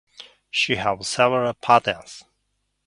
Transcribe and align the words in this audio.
She 0.49 0.77
has 0.77 1.07
several 1.07 1.53
patents. 1.53 2.23